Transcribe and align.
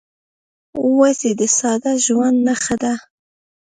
وزې 0.97 1.31
د 1.39 1.41
ساده 1.57 1.93
ژوند 2.05 2.37
نښه 2.47 2.75
ده 2.83 2.93